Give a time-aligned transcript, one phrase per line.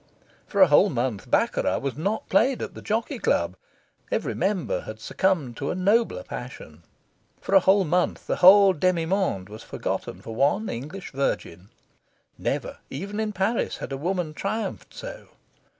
[0.47, 3.55] For a whole month, baccarat was not played at the Jockey Club
[4.11, 6.81] every member had succumbed to a nobler passion.
[7.39, 11.69] For a whole month, the whole demi monde was forgotten for one English virgin.
[12.39, 15.27] Never, even in Paris, had a woman triumphed so.